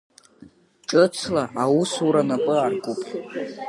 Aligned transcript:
Ҿыцла 0.89 1.43
аусура 1.63 2.21
напы 2.29 2.53
аркуп. 2.65 2.99